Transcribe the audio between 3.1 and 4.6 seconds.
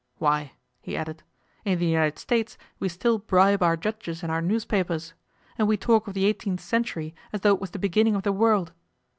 bribe our judges and our